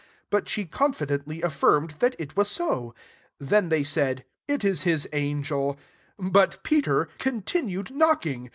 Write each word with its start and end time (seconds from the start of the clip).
But 0.31 0.49
she 0.49 0.65
confidently 0.65 1.41
a^rmed 1.41 1.99
that 1.99 2.15
it 2.17 2.35
was 2.35 2.59
ao. 2.59 2.95
16 3.37 3.49
Then 3.49 3.69
they 3.69 3.83
said," 3.83 4.25
It 4.57 4.63
is 4.65 4.81
his 4.81 5.05
angeL"• 5.13 5.77
But 6.33 6.63
Peter 6.63 7.07
continued 7.19 7.91
knocking. 7.93 8.49